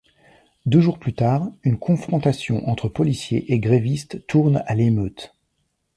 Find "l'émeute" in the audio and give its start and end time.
4.73-5.35